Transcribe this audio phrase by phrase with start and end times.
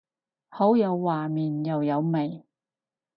[0.49, 2.43] 好有畫面又有味